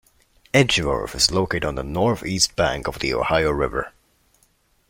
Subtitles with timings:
[0.51, 3.93] Edgeworth is located on the northeast bank of the Ohio River.